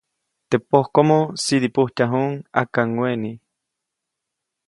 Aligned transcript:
Teʼ 0.49 0.63
pojkomo 0.69 1.17
sidipujtyajuʼuŋ 1.43 2.31
ʼakaŋweʼni. 2.51 3.31